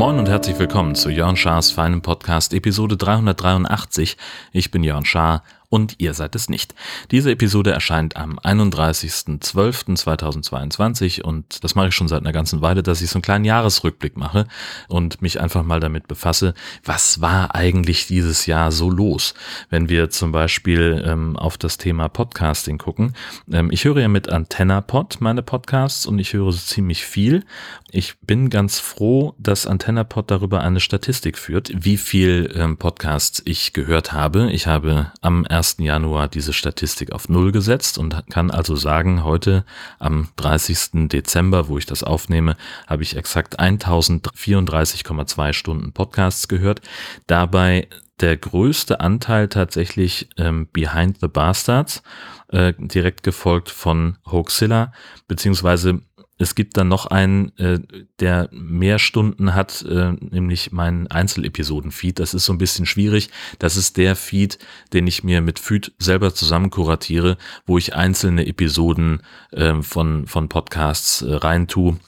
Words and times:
Moin 0.00 0.18
und 0.18 0.30
herzlich 0.30 0.58
willkommen 0.58 0.94
zu 0.94 1.10
Jörn 1.10 1.36
Schars 1.36 1.70
feinem 1.70 2.00
Podcast 2.00 2.54
Episode 2.54 2.96
383. 2.96 4.16
Ich 4.50 4.70
bin 4.70 4.82
Jörn 4.82 5.04
Schaar 5.04 5.42
und 5.70 5.94
ihr 5.98 6.12
seid 6.14 6.34
es 6.34 6.48
nicht. 6.50 6.74
Diese 7.12 7.30
Episode 7.30 7.70
erscheint 7.70 8.16
am 8.16 8.40
31.12.2022 8.40 11.22
und 11.22 11.62
das 11.64 11.76
mache 11.76 11.88
ich 11.88 11.94
schon 11.94 12.08
seit 12.08 12.20
einer 12.20 12.32
ganzen 12.32 12.60
Weile, 12.60 12.82
dass 12.82 13.00
ich 13.00 13.08
so 13.08 13.18
einen 13.18 13.22
kleinen 13.22 13.44
Jahresrückblick 13.44 14.16
mache 14.16 14.48
und 14.88 15.22
mich 15.22 15.40
einfach 15.40 15.62
mal 15.62 15.78
damit 15.80 16.08
befasse, 16.08 16.54
was 16.84 17.20
war 17.20 17.54
eigentlich 17.54 18.08
dieses 18.08 18.46
Jahr 18.46 18.72
so 18.72 18.90
los? 18.90 19.34
Wenn 19.70 19.88
wir 19.88 20.10
zum 20.10 20.32
Beispiel 20.32 21.04
ähm, 21.06 21.36
auf 21.36 21.56
das 21.56 21.78
Thema 21.78 22.08
Podcasting 22.08 22.78
gucken. 22.78 23.14
Ähm, 23.50 23.70
ich 23.70 23.84
höre 23.84 24.00
ja 24.00 24.08
mit 24.08 24.28
AntennaPod 24.28 25.20
meine 25.20 25.42
Podcasts 25.42 26.04
und 26.04 26.18
ich 26.18 26.32
höre 26.32 26.50
so 26.50 26.58
ziemlich 26.58 27.04
viel. 27.04 27.44
Ich 27.92 28.18
bin 28.20 28.50
ganz 28.50 28.80
froh, 28.80 29.36
dass 29.38 29.68
AntennaPod 29.68 30.32
darüber 30.32 30.62
eine 30.62 30.80
Statistik 30.80 31.38
führt, 31.38 31.70
wie 31.72 31.96
viel 31.96 32.52
ähm, 32.56 32.76
Podcasts 32.76 33.40
ich 33.44 33.72
gehört 33.72 34.12
habe. 34.12 34.50
Ich 34.50 34.66
habe 34.66 35.12
am 35.20 35.46
1. 35.46 35.59
Januar 35.78 36.28
diese 36.28 36.52
Statistik 36.52 37.12
auf 37.12 37.28
Null 37.28 37.52
gesetzt 37.52 37.98
und 37.98 38.16
kann 38.30 38.50
also 38.50 38.76
sagen, 38.76 39.24
heute 39.24 39.64
am 39.98 40.28
30. 40.36 41.08
Dezember, 41.08 41.68
wo 41.68 41.78
ich 41.78 41.86
das 41.86 42.02
aufnehme, 42.02 42.56
habe 42.86 43.02
ich 43.02 43.16
exakt 43.16 43.60
1034,2 43.60 45.52
Stunden 45.52 45.92
Podcasts 45.92 46.48
gehört. 46.48 46.80
Dabei 47.26 47.88
der 48.20 48.36
größte 48.36 49.00
Anteil 49.00 49.48
tatsächlich 49.48 50.28
ähm, 50.36 50.68
Behind 50.72 51.18
the 51.20 51.28
Bastards, 51.28 52.02
äh, 52.48 52.74
direkt 52.76 53.22
gefolgt 53.22 53.70
von 53.70 54.18
Hoaxilla, 54.30 54.92
beziehungsweise 55.28 56.00
es 56.40 56.54
gibt 56.54 56.78
dann 56.78 56.88
noch 56.88 57.04
einen, 57.04 57.56
äh, 57.58 57.80
der 58.18 58.48
mehr 58.50 58.98
Stunden 58.98 59.54
hat, 59.54 59.82
äh, 59.82 60.12
nämlich 60.12 60.72
meinen 60.72 61.06
Einzelepisoden-Feed. 61.06 62.18
Das 62.18 62.32
ist 62.32 62.46
so 62.46 62.54
ein 62.54 62.58
bisschen 62.58 62.86
schwierig. 62.86 63.28
Das 63.58 63.76
ist 63.76 63.98
der 63.98 64.16
Feed, 64.16 64.58
den 64.94 65.06
ich 65.06 65.22
mir 65.22 65.42
mit 65.42 65.58
Feed 65.58 65.92
selber 65.98 66.34
zusammen 66.34 66.70
kuratiere, 66.70 67.36
wo 67.66 67.76
ich 67.76 67.94
einzelne 67.94 68.46
Episoden 68.46 69.20
äh, 69.52 69.82
von, 69.82 70.26
von 70.26 70.48
Podcasts 70.48 71.20
äh, 71.20 71.34
rein 71.34 71.68
tue. 71.68 71.98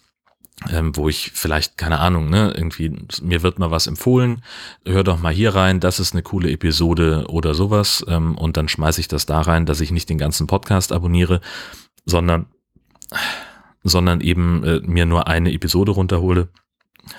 Ähm, 0.70 0.96
wo 0.96 1.08
ich 1.08 1.32
vielleicht, 1.34 1.76
keine 1.76 1.98
Ahnung, 1.98 2.30
ne, 2.30 2.54
irgendwie, 2.56 2.96
mir 3.20 3.42
wird 3.42 3.58
mal 3.58 3.72
was 3.72 3.88
empfohlen, 3.88 4.44
hör 4.86 5.02
doch 5.02 5.18
mal 5.18 5.32
hier 5.32 5.56
rein, 5.56 5.80
das 5.80 5.98
ist 5.98 6.12
eine 6.12 6.22
coole 6.22 6.52
Episode 6.52 7.24
oder 7.28 7.52
sowas, 7.54 8.04
ähm, 8.06 8.38
und 8.38 8.56
dann 8.56 8.68
schmeiße 8.68 9.00
ich 9.00 9.08
das 9.08 9.26
da 9.26 9.40
rein, 9.40 9.66
dass 9.66 9.80
ich 9.80 9.90
nicht 9.90 10.08
den 10.08 10.18
ganzen 10.18 10.46
Podcast 10.46 10.92
abonniere, 10.92 11.40
sondern 12.06 12.46
sondern 13.82 14.20
eben 14.20 14.64
äh, 14.64 14.80
mir 14.80 15.06
nur 15.06 15.26
eine 15.28 15.52
Episode 15.52 15.92
runterhole 15.92 16.48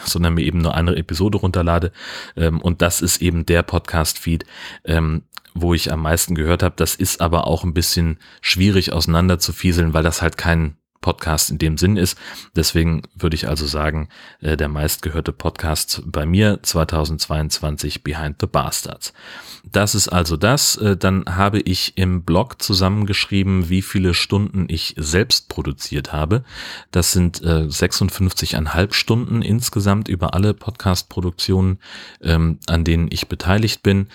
sondern 0.06 0.36
mir 0.36 0.44
eben 0.44 0.59
nur 0.59 0.75
eine 0.75 0.95
Episode 0.95 1.38
runterlade. 1.38 1.92
Ähm, 2.36 2.61
und 2.61 2.81
das 2.81 3.02
ist 3.02 3.22
eben 3.22 3.45
der 3.45 3.64
Podcast-Feed, 3.64 4.45
ähm, 4.86 5.23
wo 5.53 5.73
ich 5.73 5.91
am 5.91 6.02
meisten 6.02 6.36
gehört 6.36 6.64
habe. 6.64 6.75
Das 6.78 6.95
ist 6.95 7.22
aber 7.22 7.47
auch 7.47 7.64
ein 7.64 7.73
bisschen 7.73 8.17
schwierig 8.41 8.94
auseinander 8.94 9.39
zu 9.39 9.53
fieseln, 9.53 9.94
weil 9.94 10.03
das 10.03 10.22
halt 10.22 10.38
kein 10.38 10.78
Podcast 11.04 11.52
in 11.52 11.59
dem 11.59 11.78
Sinn 11.78 11.98
ist. 11.98 12.18
Deswegen 12.56 13.04
würde 13.14 13.36
ich 13.36 13.48
also 13.48 13.68
sagen, 13.68 14.09
äh, 14.42 14.58
der 14.58 14.70
meistgehörte 14.70 15.32
Podcast 15.32 16.02
bei 16.08 16.26
mir 16.26 16.59
2022 16.64 18.04
Behind 18.04 18.38
the 18.40 18.48
Bastards. 18.48 19.14
Das 19.72 19.96
ist 19.96 20.09
also 20.09 20.36
das. 20.36 20.76
Äh, 20.76 20.98
dann 20.98 21.24
habe 21.28 21.59
ich 21.59 21.98
im 21.98 22.24
Blog 22.24 22.62
zusammengeschrieben, 22.62 23.70
wie 23.70 23.81
viele 23.81 24.14
Stunden 24.14 24.66
ich 24.68 24.94
selbst 24.98 25.48
produziert 25.48 26.12
habe. 26.12 26.44
Das 26.92 27.14
sind 27.14 27.42
äh, 27.42 27.68
56,5 27.68 28.94
Stunden 28.94 29.41
insgesamt 29.41 30.09
über 30.09 30.34
alle 30.34 30.53
Podcast-Produktionen, 30.53 31.80
ähm, 32.22 32.59
an 32.68 32.84
denen 32.84 33.08
ich 33.09 33.28
beteiligt 33.28 33.84
bin. 33.84 34.08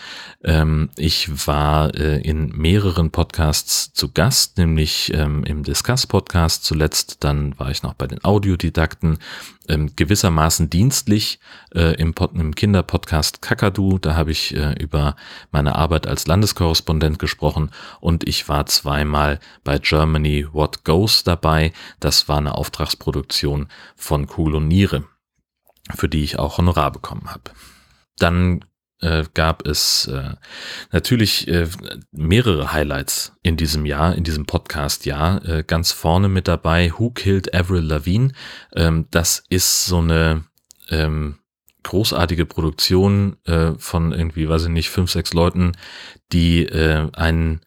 Ähm, 0.44 0.90
ich 0.96 1.46
war 1.46 1.94
äh, 1.94 2.20
in 2.20 2.50
mehreren 2.50 3.10
Podcasts 3.10 3.92
zu 3.92 4.12
Gast, 4.12 4.58
nämlich 4.58 5.12
ähm, 5.14 5.44
im 5.44 5.62
Discuss-Podcast 5.62 6.64
zuletzt, 6.78 7.24
dann 7.24 7.58
war 7.58 7.70
ich 7.70 7.82
noch 7.82 7.94
bei 7.94 8.06
den 8.06 8.22
Audiodidakten, 8.22 9.18
ähm, 9.68 9.90
gewissermaßen 9.96 10.70
dienstlich 10.70 11.40
äh, 11.74 11.96
im, 12.00 12.14
im 12.34 12.54
Kinderpodcast 12.54 13.42
Kakadu. 13.42 13.98
Da 13.98 14.14
habe 14.14 14.30
ich 14.30 14.54
äh, 14.54 14.74
über 14.80 15.16
meine 15.50 15.74
Arbeit 15.74 16.06
als 16.06 16.28
Landeskorrespondent 16.28 17.18
gesprochen 17.18 17.70
und 18.00 18.28
ich 18.28 18.48
war 18.48 18.66
zweimal 18.66 19.40
bei 19.64 19.78
Germany 19.78 20.46
What 20.52 20.84
Goes 20.84 21.24
dabei. 21.24 21.72
Das 21.98 22.28
war 22.28 22.38
eine 22.38 22.54
Auftragsproduktion 22.54 23.66
von 23.96 24.28
Cool 24.36 24.54
und 24.54 24.68
Niere, 24.68 25.02
für 25.96 26.08
die 26.08 26.22
ich 26.22 26.38
auch 26.38 26.58
Honorar 26.58 26.92
bekommen 26.92 27.28
habe. 27.28 27.50
Dann 28.18 28.64
äh, 29.00 29.24
gab 29.34 29.66
es 29.66 30.06
äh, 30.06 30.34
natürlich 30.90 31.48
äh, 31.48 31.68
mehrere 32.10 32.72
Highlights 32.72 33.32
in 33.42 33.56
diesem 33.56 33.86
Jahr, 33.86 34.14
in 34.14 34.24
diesem 34.24 34.46
Podcast-Jahr. 34.46 35.44
Äh, 35.44 35.64
ganz 35.64 35.92
vorne 35.92 36.28
mit 36.28 36.48
dabei 36.48 36.92
Who 36.96 37.10
Killed 37.10 37.54
Avril 37.54 37.84
Lavigne. 37.84 38.32
Ähm, 38.74 39.06
das 39.10 39.44
ist 39.48 39.86
so 39.86 39.98
eine 39.98 40.44
ähm, 40.90 41.38
großartige 41.84 42.46
Produktion 42.46 43.36
äh, 43.44 43.72
von 43.78 44.12
irgendwie, 44.12 44.48
weiß 44.48 44.64
ich 44.64 44.70
nicht, 44.70 44.90
fünf, 44.90 45.10
sechs 45.10 45.32
Leuten, 45.32 45.72
die 46.32 46.64
äh, 46.64 47.08
ein 47.12 47.60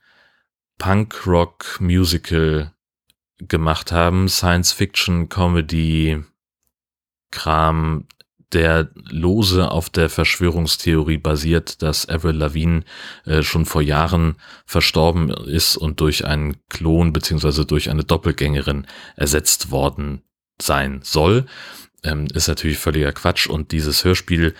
Punk-Rock-Musical 0.77 2.73
gemacht 3.37 3.91
haben, 3.91 4.27
Science-Fiction, 4.27 5.29
Comedy, 5.29 6.23
Kram, 7.31 8.07
der 8.53 8.89
lose 9.09 9.69
auf 9.71 9.89
der 9.89 10.09
Verschwörungstheorie 10.09 11.17
basiert, 11.17 11.81
dass 11.81 12.07
Avril 12.07 12.35
Lavigne 12.35 12.83
äh, 13.25 13.43
schon 13.43 13.65
vor 13.65 13.81
Jahren 13.81 14.35
verstorben 14.65 15.29
ist 15.29 15.77
und 15.77 15.99
durch 15.99 16.25
einen 16.25 16.57
Klon 16.69 17.13
beziehungsweise 17.13 17.65
durch 17.65 17.89
eine 17.89 18.03
Doppelgängerin 18.03 18.87
ersetzt 19.15 19.71
worden 19.71 20.21
sein 20.61 21.01
soll. 21.03 21.45
Ähm, 22.03 22.27
ist 22.33 22.47
natürlich 22.47 22.77
völliger 22.77 23.11
Quatsch 23.11 23.47
und 23.47 23.71
dieses 23.71 24.03
Hörspiel 24.03 24.55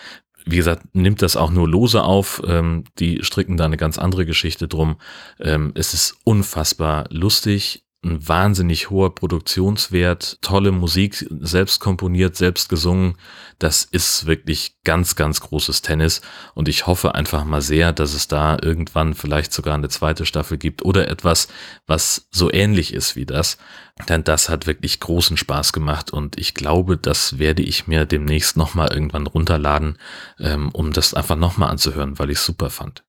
wie 0.46 0.58
gesagt, 0.58 0.96
nimmt 0.96 1.22
das 1.22 1.38
auch 1.38 1.52
nur 1.52 1.68
lose 1.68 2.02
auf. 2.02 2.42
Ähm, 2.48 2.86
die 2.98 3.24
stricken 3.24 3.58
da 3.58 3.66
eine 3.66 3.78
ganz 3.78 4.00
andere 4.00 4.26
Geschichte 4.26 4.68
drum. 4.68 4.98
Ähm, 5.40 5.72
es 5.76 5.94
ist 5.94 6.18
unfassbar 6.24 7.06
lustig 7.10 7.84
ein 8.04 8.28
wahnsinnig 8.28 8.90
hoher 8.90 9.14
Produktionswert, 9.14 10.40
tolle 10.42 10.72
Musik, 10.72 11.26
selbst 11.40 11.80
komponiert, 11.80 12.36
selbst 12.36 12.68
gesungen. 12.68 13.16
Das 13.60 13.84
ist 13.84 14.26
wirklich 14.26 14.78
ganz, 14.84 15.16
ganz 15.16 15.40
großes 15.42 15.84
Tennis. 15.84 16.22
Und 16.56 16.68
ich 16.68 16.88
hoffe 16.88 17.14
einfach 17.14 17.46
mal 17.46 17.62
sehr, 17.62 17.94
dass 17.94 18.16
es 18.16 18.28
da 18.28 18.58
irgendwann 18.60 19.14
vielleicht 19.14 19.54
sogar 19.54 19.76
eine 19.76 19.90
zweite 19.90 20.26
Staffel 20.26 20.58
gibt 20.58 20.84
oder 20.84 21.10
etwas, 21.10 21.48
was 21.86 22.28
so 22.32 22.52
ähnlich 22.52 22.92
ist 22.92 23.16
wie 23.16 23.28
das. 23.28 23.58
Denn 24.10 24.24
das 24.24 24.50
hat 24.50 24.66
wirklich 24.66 25.00
großen 25.00 25.38
Spaß 25.38 25.72
gemacht 25.72 26.12
und 26.12 26.40
ich 26.40 26.56
glaube, 26.56 26.98
das 26.98 27.38
werde 27.38 27.62
ich 27.62 27.86
mir 27.86 28.06
demnächst 28.06 28.58
nochmal 28.58 28.92
irgendwann 28.92 29.28
runterladen, 29.28 30.00
ähm, 30.40 30.70
um 30.74 30.92
das 30.92 31.14
einfach 31.14 31.36
nochmal 31.36 31.70
anzuhören, 31.70 32.18
weil 32.18 32.32
ich 32.32 32.40
es 32.40 32.46
super 32.46 32.72
fand. 32.72 33.04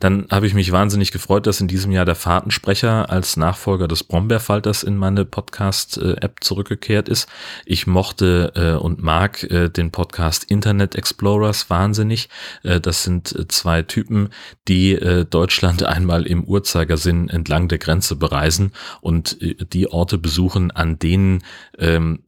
Dann 0.00 0.26
habe 0.30 0.46
ich 0.46 0.54
mich 0.54 0.72
wahnsinnig 0.72 1.12
gefreut, 1.12 1.46
dass 1.46 1.60
in 1.60 1.68
diesem 1.68 1.92
Jahr 1.92 2.04
der 2.04 2.14
Fahrtensprecher 2.14 3.10
als 3.10 3.36
Nachfolger 3.36 3.88
des 3.88 4.04
Brombeerfalters 4.04 4.82
in 4.82 4.96
meine 4.96 5.24
Podcast-App 5.24 6.42
zurückgekehrt 6.42 7.08
ist. 7.08 7.28
Ich 7.64 7.86
mochte 7.86 8.52
äh, 8.54 8.82
und 8.82 9.02
mag 9.02 9.42
äh, 9.44 9.68
den 9.68 9.90
Podcast 9.90 10.44
Internet 10.44 10.94
Explorers 10.94 11.70
wahnsinnig. 11.70 12.28
Äh, 12.62 12.80
das 12.80 13.02
sind 13.02 13.52
zwei 13.52 13.82
Typen, 13.82 14.30
die 14.68 14.98
Deutschland 15.30 15.82
einmal 15.84 16.26
im 16.26 16.44
Uhrzeigersinn 16.44 17.28
entlang 17.28 17.68
der 17.68 17.78
Grenze 17.78 18.16
bereisen 18.16 18.72
und 19.00 19.38
die 19.40 19.90
Orte 19.90 20.18
besuchen, 20.18 20.70
an 20.70 20.98
denen 20.98 21.42
ähm, 21.78 22.24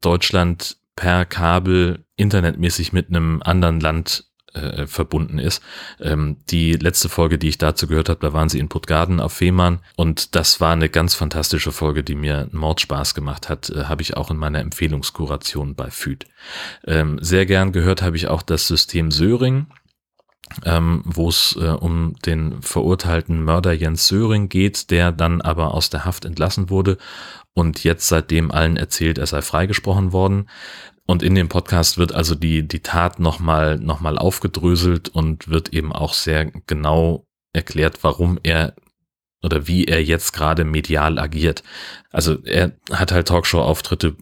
Deutschland 0.00 0.76
per 0.96 1.24
Kabel 1.24 2.04
internetmäßig 2.16 2.92
mit 2.92 3.08
einem 3.08 3.40
anderen 3.42 3.80
Land 3.80 4.27
äh, 4.58 4.86
verbunden 4.86 5.38
ist. 5.38 5.62
Ähm, 6.00 6.36
die 6.50 6.72
letzte 6.72 7.08
Folge, 7.08 7.38
die 7.38 7.48
ich 7.48 7.58
dazu 7.58 7.86
gehört 7.86 8.08
habe, 8.08 8.20
da 8.20 8.32
waren 8.32 8.48
sie 8.48 8.58
in 8.58 8.68
Puttgarden 8.68 9.20
auf 9.20 9.32
Fehmarn 9.32 9.80
und 9.96 10.34
das 10.34 10.60
war 10.60 10.72
eine 10.72 10.88
ganz 10.88 11.14
fantastische 11.14 11.72
Folge, 11.72 12.04
die 12.04 12.14
mir 12.14 12.48
Mordspaß 12.52 13.14
gemacht 13.14 13.48
hat, 13.48 13.70
äh, 13.70 13.84
habe 13.84 14.02
ich 14.02 14.16
auch 14.16 14.30
in 14.30 14.36
meiner 14.36 14.60
Empfehlungskuration 14.60 15.74
bei 15.74 15.90
FÜD. 15.90 16.26
Ähm, 16.86 17.18
sehr 17.20 17.46
gern 17.46 17.72
gehört 17.72 18.02
habe 18.02 18.16
ich 18.16 18.28
auch 18.28 18.42
das 18.42 18.66
System 18.66 19.10
Söring. 19.10 19.66
Ähm, 20.64 21.02
wo 21.04 21.28
es 21.28 21.58
äh, 21.60 21.66
um 21.66 22.14
den 22.24 22.62
verurteilten 22.62 23.44
Mörder 23.44 23.74
Jens 23.74 24.08
Söring 24.08 24.48
geht, 24.48 24.90
der 24.90 25.12
dann 25.12 25.42
aber 25.42 25.74
aus 25.74 25.90
der 25.90 26.06
Haft 26.06 26.24
entlassen 26.24 26.70
wurde 26.70 26.96
und 27.52 27.84
jetzt 27.84 28.08
seitdem 28.08 28.50
allen 28.50 28.76
erzählt, 28.76 29.18
er 29.18 29.26
sei 29.26 29.42
freigesprochen 29.42 30.12
worden. 30.12 30.48
Und 31.10 31.22
in 31.22 31.34
dem 31.34 31.48
Podcast 31.48 31.96
wird 31.96 32.12
also 32.14 32.34
die, 32.34 32.68
die 32.68 32.80
Tat 32.80 33.18
nochmal 33.18 33.78
noch 33.78 34.00
mal 34.00 34.18
aufgedröselt 34.18 35.08
und 35.08 35.48
wird 35.48 35.72
eben 35.72 35.90
auch 35.92 36.12
sehr 36.12 36.52
genau 36.66 37.26
erklärt, 37.54 38.04
warum 38.04 38.38
er 38.42 38.74
oder 39.42 39.66
wie 39.68 39.84
er 39.84 40.02
jetzt 40.02 40.32
gerade 40.32 40.64
medial 40.64 41.18
agiert. 41.18 41.62
Also 42.10 42.38
er 42.44 42.72
hat 42.90 43.12
halt 43.12 43.28
Talkshow-Auftritte, 43.28 44.16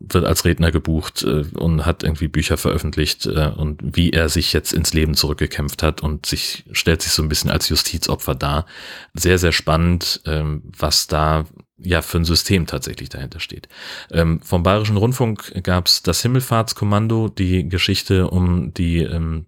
wird 0.00 0.24
als 0.24 0.44
Redner 0.44 0.72
gebucht 0.72 1.22
äh, 1.22 1.44
und 1.56 1.86
hat 1.86 2.02
irgendwie 2.02 2.28
Bücher 2.28 2.56
veröffentlicht 2.56 3.26
äh, 3.26 3.52
und 3.54 3.80
wie 3.82 4.10
er 4.10 4.28
sich 4.28 4.52
jetzt 4.52 4.72
ins 4.72 4.94
Leben 4.94 5.14
zurückgekämpft 5.14 5.82
hat 5.82 6.02
und 6.02 6.26
sich 6.26 6.64
stellt 6.72 7.02
sich 7.02 7.12
so 7.12 7.22
ein 7.22 7.28
bisschen 7.28 7.50
als 7.50 7.68
Justizopfer 7.68 8.34
dar. 8.34 8.66
Sehr, 9.14 9.38
sehr 9.38 9.52
spannend, 9.52 10.22
ähm, 10.26 10.62
was 10.76 11.06
da 11.06 11.44
ja 11.78 12.02
für 12.02 12.18
ein 12.18 12.24
System 12.24 12.66
tatsächlich 12.66 13.08
dahinter 13.08 13.38
steht. 13.38 13.68
Ähm, 14.10 14.40
vom 14.40 14.64
Bayerischen 14.64 14.96
Rundfunk 14.96 15.62
gab 15.62 15.86
es 15.86 16.02
das 16.02 16.22
Himmelfahrtskommando, 16.22 17.28
die 17.28 17.68
Geschichte 17.68 18.28
um 18.28 18.74
die 18.74 18.98
ähm, 19.02 19.46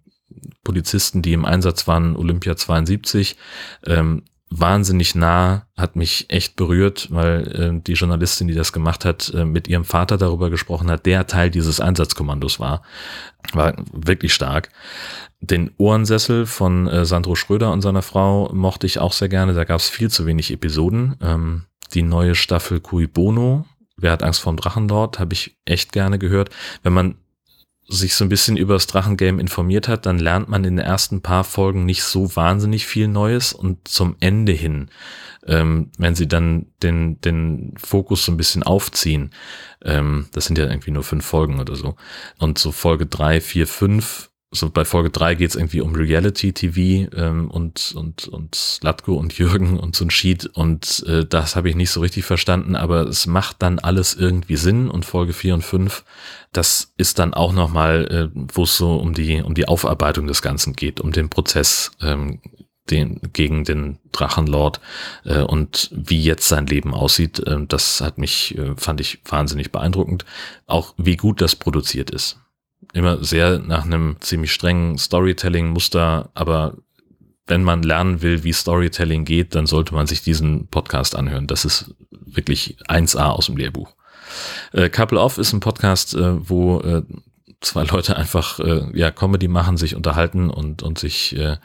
Polizisten, 0.63 1.21
die 1.21 1.33
im 1.33 1.43
Einsatz 1.43 1.87
waren, 1.87 2.15
Olympia 2.15 2.55
72. 2.55 3.35
Ähm, 3.85 4.23
wahnsinnig 4.51 5.15
nah, 5.15 5.65
hat 5.77 5.95
mich 5.95 6.25
echt 6.29 6.55
berührt, 6.55 7.07
weil 7.09 7.47
äh, 7.47 7.81
die 7.81 7.93
Journalistin, 7.93 8.47
die 8.47 8.53
das 8.53 8.73
gemacht 8.73 9.05
hat, 9.05 9.33
äh, 9.33 9.45
mit 9.45 9.67
ihrem 9.67 9.85
Vater 9.85 10.17
darüber 10.17 10.49
gesprochen 10.49 10.91
hat, 10.91 11.05
der 11.05 11.25
Teil 11.25 11.49
dieses 11.49 11.79
Einsatzkommandos 11.79 12.59
war. 12.59 12.83
War 13.53 13.73
wirklich 13.91 14.33
stark. 14.33 14.69
Den 15.39 15.71
Ohrensessel 15.77 16.45
von 16.45 16.87
äh, 16.87 17.05
Sandro 17.05 17.35
Schröder 17.35 17.71
und 17.71 17.81
seiner 17.81 18.01
Frau 18.01 18.53
mochte 18.53 18.85
ich 18.85 18.99
auch 18.99 19.13
sehr 19.13 19.29
gerne. 19.29 19.53
Da 19.53 19.63
gab 19.63 19.79
es 19.79 19.89
viel 19.89 20.11
zu 20.11 20.25
wenig 20.25 20.51
Episoden. 20.51 21.15
Ähm, 21.21 21.63
die 21.93 22.03
neue 22.03 22.35
Staffel 22.35 22.79
Cui 22.79 23.07
Bono, 23.07 23.65
Wer 24.01 24.11
hat 24.11 24.23
Angst 24.23 24.41
vorm 24.41 24.57
Drachenlord, 24.57 25.19
habe 25.19 25.33
ich 25.33 25.57
echt 25.65 25.91
gerne 25.91 26.17
gehört. 26.17 26.49
Wenn 26.81 26.93
man 26.93 27.15
sich 27.95 28.15
so 28.15 28.25
ein 28.25 28.29
bisschen 28.29 28.57
über 28.57 28.73
das 28.73 28.87
Drachengame 28.87 29.41
informiert 29.41 29.87
hat, 29.87 30.05
dann 30.05 30.19
lernt 30.19 30.49
man 30.49 30.63
in 30.63 30.77
den 30.77 30.85
ersten 30.85 31.21
paar 31.21 31.43
Folgen 31.43 31.85
nicht 31.85 32.03
so 32.03 32.35
wahnsinnig 32.35 32.87
viel 32.87 33.07
Neues 33.07 33.53
und 33.53 33.87
zum 33.87 34.15
Ende 34.19 34.53
hin, 34.53 34.89
ähm, 35.45 35.91
wenn 35.97 36.15
sie 36.15 36.27
dann 36.27 36.67
den, 36.81 37.19
den 37.21 37.73
Fokus 37.77 38.25
so 38.25 38.31
ein 38.31 38.37
bisschen 38.37 38.63
aufziehen, 38.63 39.31
ähm, 39.83 40.27
das 40.33 40.45
sind 40.45 40.57
ja 40.57 40.65
irgendwie 40.65 40.91
nur 40.91 41.03
fünf 41.03 41.25
Folgen 41.25 41.59
oder 41.59 41.75
so, 41.75 41.95
und 42.39 42.57
so 42.57 42.71
Folge 42.71 43.05
drei, 43.05 43.41
vier, 43.41 43.67
fünf 43.67 44.30
so 44.53 44.69
bei 44.69 44.83
Folge 44.83 45.09
drei 45.09 45.35
geht's 45.35 45.55
irgendwie 45.55 45.79
um 45.79 45.95
Reality 45.95 46.51
TV 46.51 47.09
ähm, 47.15 47.49
und 47.49 47.93
und 47.95 48.27
und 48.27 48.53
Slatko 48.53 49.13
und 49.13 49.37
Jürgen 49.37 49.79
und 49.79 49.95
so 49.95 50.03
ein 50.03 50.11
Sheet. 50.11 50.45
Und 50.45 51.05
äh, 51.07 51.25
das 51.25 51.55
habe 51.55 51.69
ich 51.69 51.75
nicht 51.75 51.89
so 51.89 52.01
richtig 52.01 52.25
verstanden, 52.25 52.75
aber 52.75 53.07
es 53.07 53.27
macht 53.27 53.61
dann 53.61 53.79
alles 53.79 54.13
irgendwie 54.13 54.57
Sinn. 54.57 54.89
Und 54.89 55.05
Folge 55.05 55.31
vier 55.31 55.53
und 55.53 55.63
fünf, 55.63 56.03
das 56.51 56.93
ist 56.97 57.17
dann 57.19 57.33
auch 57.33 57.53
nochmal, 57.53 58.31
äh, 58.35 58.39
wo 58.53 58.63
es 58.63 58.75
so 58.75 58.97
um 58.97 59.13
die 59.13 59.41
um 59.41 59.53
die 59.55 59.69
Aufarbeitung 59.69 60.27
des 60.27 60.41
Ganzen 60.41 60.73
geht, 60.73 60.99
um 60.99 61.13
den 61.13 61.29
Prozess 61.29 61.91
ähm, 62.01 62.41
den, 62.89 63.21
gegen 63.31 63.63
den 63.63 63.99
Drachenlord 64.11 64.81
äh, 65.23 65.43
und 65.43 65.89
wie 65.93 66.21
jetzt 66.21 66.49
sein 66.49 66.67
Leben 66.67 66.93
aussieht, 66.93 67.39
äh, 67.39 67.65
das 67.65 68.01
hat 68.01 68.17
mich, 68.17 68.57
äh, 68.57 68.75
fand 68.75 68.99
ich 68.99 69.21
wahnsinnig 69.23 69.71
beeindruckend. 69.71 70.25
Auch 70.67 70.93
wie 70.97 71.15
gut 71.15 71.39
das 71.39 71.55
produziert 71.55 72.09
ist 72.09 72.40
immer 72.93 73.23
sehr 73.23 73.59
nach 73.59 73.85
einem 73.85 74.17
ziemlich 74.19 74.51
strengen 74.51 74.97
Storytelling-Muster, 74.97 76.29
aber 76.33 76.77
wenn 77.47 77.63
man 77.63 77.83
lernen 77.83 78.21
will, 78.21 78.43
wie 78.43 78.53
Storytelling 78.53 79.25
geht, 79.25 79.55
dann 79.55 79.65
sollte 79.65 79.93
man 79.93 80.07
sich 80.07 80.21
diesen 80.23 80.67
Podcast 80.67 81.15
anhören. 81.15 81.47
Das 81.47 81.65
ist 81.65 81.93
wirklich 82.09 82.77
1A 82.87 83.29
aus 83.29 83.47
dem 83.47 83.57
Lehrbuch. 83.57 83.93
Äh, 84.71 84.89
Couple 84.89 85.19
Off 85.19 85.37
ist 85.37 85.53
ein 85.53 85.59
Podcast, 85.59 86.13
äh, 86.13 86.49
wo 86.49 86.79
äh, 86.79 87.03
zwei 87.59 87.83
Leute 87.83 88.15
einfach 88.15 88.59
äh, 88.59 88.85
ja 88.93 89.11
Comedy 89.11 89.47
machen, 89.47 89.77
sich 89.77 89.95
unterhalten 89.95 90.49
und 90.49 90.83
und 90.83 90.97
sich 90.97 91.35
äh, 91.35 91.57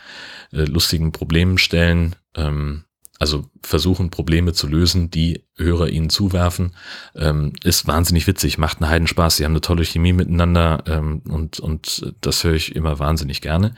äh 0.52 0.64
lustigen 0.64 1.12
Problemen 1.12 1.58
stellen. 1.58 2.16
Ähm, 2.34 2.84
also 3.26 3.44
versuchen 3.60 4.10
Probleme 4.10 4.52
zu 4.52 4.68
lösen, 4.68 5.10
die 5.10 5.42
Hörer 5.56 5.88
ihnen 5.88 6.10
zuwerfen, 6.10 6.76
ähm, 7.16 7.52
ist 7.64 7.88
wahnsinnig 7.88 8.28
witzig, 8.28 8.56
macht 8.56 8.80
einen 8.80 8.88
Heidenspaß. 8.88 9.36
Sie 9.36 9.44
haben 9.44 9.50
eine 9.50 9.60
tolle 9.60 9.84
Chemie 9.84 10.12
miteinander 10.12 10.84
ähm, 10.86 11.22
und, 11.28 11.58
und 11.58 12.14
das 12.20 12.44
höre 12.44 12.54
ich 12.54 12.76
immer 12.76 13.00
wahnsinnig 13.00 13.40
gerne. 13.40 13.74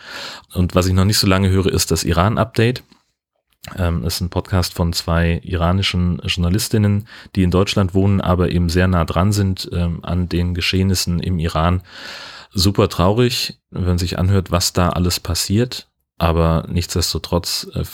Und 0.52 0.74
was 0.74 0.86
ich 0.86 0.92
noch 0.92 1.06
nicht 1.06 1.16
so 1.16 1.26
lange 1.26 1.48
höre, 1.48 1.72
ist 1.72 1.90
das 1.90 2.04
Iran-Update. 2.04 2.82
Ähm, 3.76 4.04
ist 4.04 4.20
ein 4.20 4.28
Podcast 4.28 4.74
von 4.74 4.92
zwei 4.92 5.40
iranischen 5.42 6.20
Journalistinnen, 6.24 7.08
die 7.34 7.42
in 7.42 7.50
Deutschland 7.50 7.94
wohnen, 7.94 8.20
aber 8.20 8.50
eben 8.50 8.68
sehr 8.68 8.86
nah 8.86 9.06
dran 9.06 9.32
sind 9.32 9.68
ähm, 9.72 10.04
an 10.04 10.28
den 10.28 10.52
Geschehnissen 10.52 11.20
im 11.20 11.38
Iran. 11.38 11.80
Super 12.52 12.90
traurig, 12.90 13.58
wenn 13.70 13.84
man 13.84 13.98
sich 13.98 14.18
anhört, 14.18 14.50
was 14.50 14.74
da 14.74 14.90
alles 14.90 15.20
passiert 15.20 15.87
aber 16.18 16.66
nichtsdestotrotz 16.68 17.68
äh, 17.74 17.84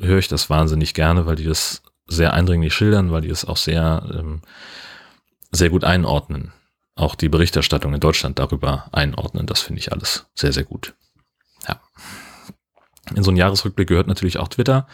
höre 0.00 0.18
ich 0.18 0.28
das 0.28 0.50
wahnsinnig 0.50 0.94
gerne, 0.94 1.26
weil 1.26 1.36
die 1.36 1.44
das 1.44 1.82
sehr 2.06 2.32
eindringlich 2.32 2.74
schildern, 2.74 3.12
weil 3.12 3.20
die 3.20 3.28
es 3.28 3.44
auch 3.44 3.58
sehr, 3.58 4.08
ähm, 4.12 4.40
sehr 5.52 5.68
gut 5.68 5.84
einordnen. 5.84 6.52
Auch 6.96 7.14
die 7.14 7.28
Berichterstattung 7.28 7.94
in 7.94 8.00
Deutschland 8.00 8.38
darüber 8.38 8.88
einordnen, 8.92 9.46
das 9.46 9.60
finde 9.60 9.80
ich 9.80 9.92
alles 9.92 10.26
sehr, 10.34 10.52
sehr 10.52 10.64
gut. 10.64 10.94
Ja. 11.68 11.80
In 13.14 13.22
so 13.22 13.30
einen 13.30 13.36
Jahresrückblick 13.36 13.88
gehört 13.88 14.06
natürlich 14.06 14.38
auch 14.38 14.48
Twitter. 14.48 14.86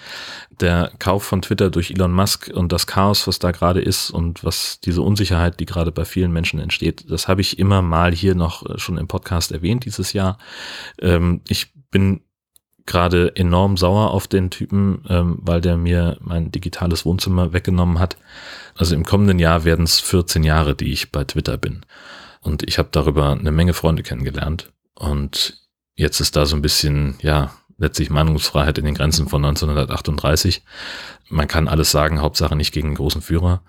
Der 0.61 0.93
Kauf 0.99 1.25
von 1.25 1.43
Twitter 1.43 1.71
durch 1.71 1.91
Elon 1.91 2.13
Musk 2.13 2.51
und 2.53 2.73
das 2.73 2.87
Chaos, 2.87 3.27
was 3.27 3.39
da 3.39 3.53
gerade 3.53 3.81
ist 3.81 4.11
und 4.11 4.45
was 4.45 4.81
diese 4.81 5.03
Unsicherheit, 5.03 5.59
die 5.61 5.67
gerade 5.67 5.93
bei 5.93 6.05
vielen 6.05 6.33
Menschen 6.33 6.61
entsteht, 6.61 7.11
das 7.11 7.27
habe 7.29 7.41
ich 7.41 7.59
immer 7.59 7.83
mal 7.83 8.13
hier 8.13 8.35
noch 8.35 8.69
äh, 8.69 8.79
schon 8.79 8.99
im 8.99 9.09
Podcast 9.09 9.53
erwähnt 9.53 9.85
dieses 9.85 10.13
Jahr. 10.13 10.39
Ähm, 11.01 11.41
ich 11.49 11.73
bin 11.91 12.21
gerade 12.87 13.35
enorm 13.35 13.77
sauer 13.77 14.11
auf 14.11 14.29
den 14.29 14.51
Typen, 14.51 15.05
ähm, 15.09 15.39
weil 15.41 15.61
der 15.61 15.77
mir 15.77 16.19
mein 16.21 16.51
digitales 16.51 17.05
Wohnzimmer 17.05 17.53
weggenommen 17.53 17.99
hat. 17.99 18.17
Also 18.77 18.95
im 18.95 19.05
kommenden 19.05 19.39
Jahr 19.39 19.65
werden 19.65 19.85
es 19.85 20.01
14 20.01 20.45
Jahre, 20.45 20.75
die 20.75 20.93
ich 20.93 21.11
bei 21.11 21.25
Twitter 21.25 21.57
bin. 21.57 21.85
Und 22.41 22.63
ich 22.63 22.79
habe 22.79 22.91
darüber 22.93 23.33
eine 23.33 23.53
Menge 23.53 23.73
Freunde 23.73 24.03
kennengelernt. 24.03 24.73
Und 24.95 25.63
jetzt 25.95 26.21
ist 26.21 26.37
da 26.37 26.45
so 26.45 26.57
ein 26.57 26.63
bisschen, 26.63 27.17
ja, 27.21 27.53
letztlich 27.79 28.11
Meinungsfreiheit 28.11 28.79
in 28.79 28.85
den 28.85 28.95
Grenzen 28.95 29.29
von 29.29 29.45
1938. 29.45 30.63
Man 31.31 31.49
kann 31.49 31.69
alles 31.69 31.91
sagen, 31.91 32.21
Hauptsache 32.21 32.55
nicht 32.55 32.73
gegen 32.73 32.91
den 32.91 32.97
großen 32.97 33.23
Führer. 33.23 33.63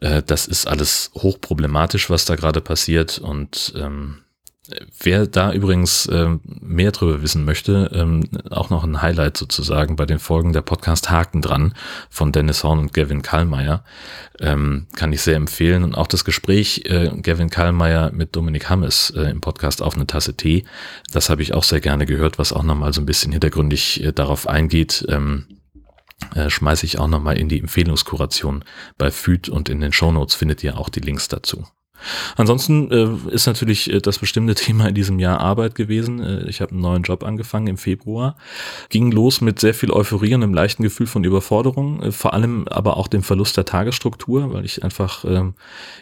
Äh, 0.00 0.22
das 0.22 0.46
ist 0.46 0.66
alles 0.66 1.10
hochproblematisch, 1.14 2.10
was 2.10 2.24
da 2.24 2.36
gerade 2.36 2.60
passiert. 2.60 3.18
Und 3.18 3.74
ähm, 3.76 4.22
Wer 5.02 5.26
da 5.26 5.52
übrigens 5.52 6.08
ähm, 6.12 6.40
mehr 6.44 6.92
drüber 6.92 7.22
wissen 7.22 7.44
möchte, 7.44 7.90
ähm, 7.94 8.24
auch 8.50 8.70
noch 8.70 8.84
ein 8.84 9.02
Highlight 9.02 9.36
sozusagen 9.36 9.96
bei 9.96 10.06
den 10.06 10.18
Folgen 10.18 10.52
der 10.52 10.62
Podcast 10.62 11.10
Haken 11.10 11.42
dran 11.42 11.74
von 12.08 12.32
Dennis 12.32 12.64
Horn 12.64 12.78
und 12.78 12.92
Gavin 12.92 13.22
Kallmeier, 13.22 13.84
ähm, 14.38 14.86
kann 14.96 15.12
ich 15.12 15.22
sehr 15.22 15.36
empfehlen. 15.36 15.84
Und 15.84 15.94
auch 15.94 16.06
das 16.06 16.24
Gespräch 16.24 16.82
äh, 16.86 17.10
Gavin 17.22 17.50
Kallmeier 17.50 18.12
mit 18.12 18.36
Dominik 18.36 18.68
Hammes 18.68 19.10
äh, 19.10 19.30
im 19.30 19.40
Podcast 19.40 19.82
auf 19.82 19.94
eine 19.94 20.06
Tasse 20.06 20.36
Tee, 20.36 20.64
das 21.12 21.30
habe 21.30 21.42
ich 21.42 21.54
auch 21.54 21.64
sehr 21.64 21.80
gerne 21.80 22.06
gehört, 22.06 22.38
was 22.38 22.52
auch 22.52 22.62
nochmal 22.62 22.92
so 22.92 23.00
ein 23.00 23.06
bisschen 23.06 23.32
hintergründig 23.32 24.02
äh, 24.04 24.12
darauf 24.12 24.46
eingeht. 24.48 25.04
Ähm, 25.08 25.46
äh, 26.34 26.50
schmeiße 26.50 26.86
ich 26.86 26.98
auch 26.98 27.08
nochmal 27.08 27.38
in 27.38 27.48
die 27.48 27.60
Empfehlungskuration 27.60 28.64
bei 28.98 29.10
FÜD 29.10 29.48
und 29.48 29.68
in 29.68 29.80
den 29.80 29.92
Shownotes 29.92 30.34
findet 30.34 30.62
ihr 30.62 30.78
auch 30.78 30.88
die 30.88 31.00
Links 31.00 31.28
dazu. 31.28 31.66
Ansonsten 32.36 32.90
äh, 32.90 33.32
ist 33.32 33.46
natürlich 33.46 33.92
äh, 33.92 34.00
das 34.00 34.18
bestimmte 34.18 34.54
Thema 34.60 34.88
in 34.88 34.94
diesem 34.94 35.18
Jahr 35.18 35.40
Arbeit 35.40 35.74
gewesen. 35.74 36.20
Äh, 36.20 36.48
ich 36.48 36.60
habe 36.60 36.72
einen 36.72 36.80
neuen 36.80 37.02
Job 37.02 37.22
angefangen 37.22 37.66
im 37.66 37.76
Februar. 37.76 38.36
Ging 38.88 39.10
los 39.10 39.40
mit 39.40 39.58
sehr 39.58 39.74
viel 39.74 39.90
Euphorie 39.90 40.34
und 40.34 40.42
einem 40.42 40.54
leichten 40.54 40.82
Gefühl 40.82 41.06
von 41.06 41.24
Überforderung, 41.24 42.02
äh, 42.02 42.12
vor 42.12 42.34
allem 42.34 42.66
aber 42.68 42.96
auch 42.96 43.08
dem 43.08 43.22
Verlust 43.22 43.56
der 43.56 43.64
Tagesstruktur, 43.64 44.52
weil 44.52 44.64
ich 44.64 44.84
einfach 44.84 45.24
ähm, 45.24 45.54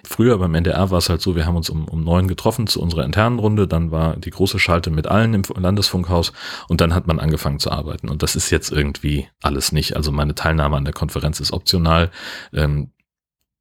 früher 0.06 0.38
beim 0.38 0.54
NDR 0.54 0.90
war 0.90 0.98
es 0.98 1.08
halt 1.08 1.20
so, 1.20 1.36
wir 1.36 1.46
haben 1.46 1.56
uns 1.56 1.70
um, 1.70 1.86
um 1.86 2.04
neun 2.04 2.28
getroffen 2.28 2.66
zu 2.66 2.80
unserer 2.80 3.04
internen 3.04 3.38
Runde, 3.38 3.66
dann 3.66 3.90
war 3.90 4.16
die 4.16 4.30
große 4.30 4.58
Schalte 4.58 4.90
mit 4.90 5.06
allen 5.06 5.34
im 5.34 5.42
Landesfunkhaus 5.56 6.32
und 6.68 6.80
dann 6.80 6.94
hat 6.94 7.06
man 7.06 7.18
angefangen 7.18 7.58
zu 7.58 7.70
arbeiten. 7.70 8.08
Und 8.08 8.22
das 8.22 8.36
ist 8.36 8.50
jetzt 8.50 8.70
irgendwie 8.70 9.28
alles 9.42 9.72
nicht. 9.72 9.96
Also 9.96 10.12
meine 10.12 10.34
Teilnahme 10.34 10.76
an 10.76 10.84
der 10.84 10.94
Konferenz 10.94 11.40
ist 11.40 11.52
optional. 11.52 12.10
Ähm, 12.52 12.90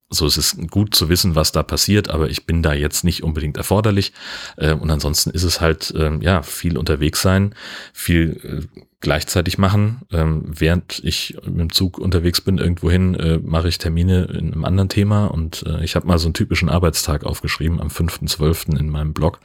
so 0.10 0.26
es 0.26 0.38
ist 0.38 0.70
gut 0.72 0.96
zu 0.96 1.10
wissen, 1.10 1.36
was 1.36 1.52
da 1.52 1.64
passiert, 1.64 2.10
aber 2.10 2.30
ich 2.30 2.46
bin 2.46 2.64
da 2.64 2.74
jetzt 2.74 3.04
nicht 3.04 3.24
unbedingt 3.24 3.58
erforderlich. 3.58 4.14
Äh, 4.56 4.74
und 4.74 4.90
ansonsten 4.90 5.32
ist 5.32 5.44
es 5.44 5.60
halt, 5.60 5.94
ähm, 5.98 6.22
ja, 6.22 6.44
viel 6.44 6.78
unterwegs 6.78 7.22
sein, 7.22 7.54
viel 7.94 8.40
äh, 8.74 8.82
gleichzeitig 9.02 9.58
machen. 9.58 10.02
Ähm, 10.12 10.44
während 10.48 11.04
ich 11.04 11.38
mit 11.46 11.60
dem 11.60 11.74
Zug 11.74 12.00
unterwegs 12.00 12.40
bin, 12.40 12.58
irgendwohin, 12.58 13.16
äh, 13.16 13.38
mache 13.40 13.68
ich 13.68 13.80
Termine 13.80 14.26
in 14.26 14.54
einem 14.54 14.66
anderen 14.66 14.90
Thema. 14.90 15.26
Und 15.28 15.66
ich 15.82 15.96
habe 15.96 16.08
mal 16.08 16.18
so 16.18 16.28
einen 16.28 16.34
typischen 16.34 16.70
Arbeitstag 16.70 17.24
aufgeschrieben 17.24 17.82
am 17.82 17.90
5.12. 17.90 18.80
in 18.80 18.90
meinem 18.90 19.14
Blog, 19.14 19.40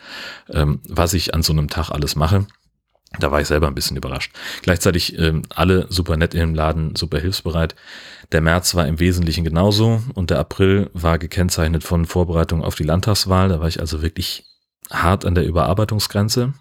ähm, 0.49 0.81
was 0.89 1.13
ich 1.15 1.35
an 1.35 1.43
so 1.43 1.53
einem 1.53 1.69
Tag 1.69 1.91
alles 1.91 2.17
mache. 2.17 2.47
Da 3.19 3.31
war 3.31 3.41
ich 3.41 3.47
selber 3.47 3.67
ein 3.67 3.75
bisschen 3.75 3.97
überrascht. 3.97 4.33
Gleichzeitig 4.63 5.19
ähm, 5.19 5.43
alle 5.51 5.87
super 5.91 6.17
nett 6.17 6.35
im 6.35 6.55
Laden, 6.55 6.97
super 6.97 7.19
hilfsbereit. 7.19 7.75
Der 8.33 8.41
März 8.41 8.75
war 8.75 8.87
im 8.87 8.99
Wesentlichen 8.99 9.45
genauso 9.45 10.03
und 10.15 10.31
der 10.31 10.39
April 10.39 10.91
war 10.95 11.19
gekennzeichnet 11.19 11.85
von 11.85 12.07
Vorbereitung 12.07 12.65
auf 12.65 12.75
die 12.75 12.85
Landtagswahl. 12.85 13.51
Da 13.51 13.61
war 13.61 13.69
ich 13.69 13.79
also 13.79 14.01
wirklich 14.01 14.45
hart 14.91 15.27
an 15.27 15.35
der 15.35 15.45
Überarbeitungsgrenze. 15.45 16.55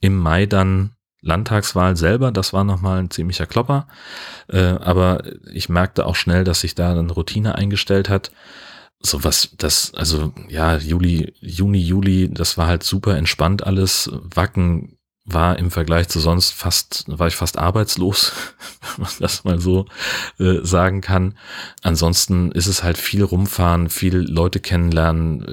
Im 0.00 0.16
Mai 0.16 0.46
dann 0.46 0.92
Landtagswahl 1.20 1.96
selber, 1.96 2.32
das 2.32 2.54
war 2.54 2.64
nochmal 2.64 3.00
ein 3.00 3.10
ziemlicher 3.10 3.46
Klopper. 3.46 3.86
Äh, 4.48 4.60
aber 4.60 5.22
ich 5.52 5.68
merkte 5.68 6.06
auch 6.06 6.16
schnell, 6.16 6.44
dass 6.44 6.62
sich 6.62 6.74
da 6.74 6.92
eine 6.92 7.12
Routine 7.12 7.54
eingestellt 7.54 8.08
hat. 8.08 8.32
So 9.00 9.22
was, 9.22 9.50
das, 9.58 9.92
also 9.94 10.32
ja, 10.48 10.78
Juli, 10.78 11.34
Juni, 11.40 11.78
Juli, 11.78 12.30
das 12.32 12.56
war 12.56 12.66
halt 12.66 12.82
super 12.82 13.16
entspannt 13.16 13.66
alles. 13.66 14.10
Wacken 14.12 14.96
war 15.32 15.58
im 15.58 15.70
Vergleich 15.70 16.08
zu 16.08 16.20
sonst 16.20 16.52
fast, 16.52 17.04
war 17.06 17.26
ich 17.26 17.36
fast 17.36 17.58
arbeitslos, 17.58 18.32
wenn 18.96 19.04
man 19.04 19.12
das 19.18 19.44
mal 19.44 19.60
so 19.60 19.86
äh, 20.38 20.58
sagen 20.62 21.00
kann. 21.00 21.34
Ansonsten 21.82 22.52
ist 22.52 22.66
es 22.66 22.82
halt 22.82 22.98
viel 22.98 23.22
rumfahren, 23.22 23.90
viel 23.90 24.16
Leute 24.16 24.60
kennenlernen, 24.60 25.44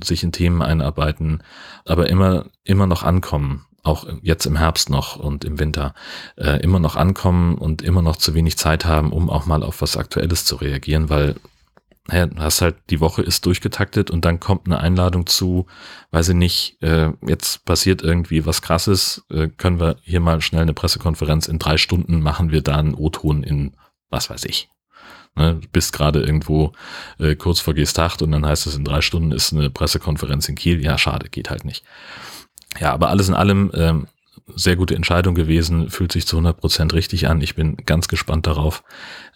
äh, 0.00 0.04
sich 0.04 0.22
in 0.22 0.32
Themen 0.32 0.62
einarbeiten, 0.62 1.42
aber 1.84 2.08
immer, 2.08 2.46
immer 2.64 2.86
noch 2.86 3.02
ankommen. 3.02 3.66
Auch 3.84 4.06
jetzt 4.22 4.46
im 4.46 4.56
Herbst 4.56 4.90
noch 4.90 5.16
und 5.16 5.44
im 5.44 5.58
Winter 5.58 5.94
äh, 6.36 6.62
immer 6.62 6.78
noch 6.78 6.94
ankommen 6.94 7.56
und 7.56 7.82
immer 7.82 8.00
noch 8.00 8.16
zu 8.16 8.32
wenig 8.32 8.56
Zeit 8.56 8.84
haben, 8.84 9.12
um 9.12 9.28
auch 9.28 9.44
mal 9.46 9.64
auf 9.64 9.82
was 9.82 9.96
Aktuelles 9.96 10.44
zu 10.44 10.54
reagieren, 10.54 11.10
weil 11.10 11.34
naja, 12.08 12.28
hast 12.36 12.62
halt, 12.62 12.76
die 12.90 13.00
Woche 13.00 13.22
ist 13.22 13.46
durchgetaktet 13.46 14.10
und 14.10 14.24
dann 14.24 14.40
kommt 14.40 14.66
eine 14.66 14.80
Einladung 14.80 15.26
zu, 15.26 15.66
weiß 16.10 16.30
ich 16.30 16.34
nicht, 16.34 16.82
äh, 16.82 17.12
jetzt 17.26 17.64
passiert 17.64 18.02
irgendwie 18.02 18.44
was 18.44 18.60
krasses, 18.60 19.24
äh, 19.30 19.48
können 19.48 19.78
wir 19.78 19.96
hier 20.02 20.20
mal 20.20 20.40
schnell 20.40 20.62
eine 20.62 20.74
Pressekonferenz, 20.74 21.46
in 21.46 21.58
drei 21.58 21.76
Stunden 21.76 22.20
machen 22.20 22.50
wir 22.50 22.62
da 22.62 22.76
einen 22.76 22.94
O-Ton 22.94 23.44
in, 23.44 23.76
was 24.10 24.30
weiß 24.30 24.44
ich. 24.46 24.68
Ne, 25.34 25.60
bist 25.72 25.94
gerade 25.94 26.20
irgendwo 26.20 26.72
äh, 27.18 27.36
kurz 27.36 27.58
vor 27.58 27.72
Gestacht 27.72 28.20
und 28.20 28.32
dann 28.32 28.44
heißt 28.44 28.66
es, 28.66 28.76
in 28.76 28.84
drei 28.84 29.00
Stunden 29.00 29.32
ist 29.32 29.54
eine 29.54 29.70
Pressekonferenz 29.70 30.46
in 30.48 30.56
Kiel. 30.56 30.84
Ja, 30.84 30.98
schade, 30.98 31.30
geht 31.30 31.48
halt 31.48 31.64
nicht. 31.64 31.84
Ja, 32.78 32.92
aber 32.92 33.08
alles 33.08 33.28
in 33.28 33.34
allem 33.34 33.70
ähm, 33.74 34.08
sehr 34.56 34.76
gute 34.76 34.94
Entscheidung 34.94 35.34
gewesen, 35.34 35.90
fühlt 35.90 36.12
sich 36.12 36.26
zu 36.26 36.36
100 36.36 36.58
Prozent 36.58 36.94
richtig 36.94 37.28
an. 37.28 37.40
Ich 37.40 37.54
bin 37.54 37.76
ganz 37.86 38.08
gespannt 38.08 38.46
darauf, 38.46 38.82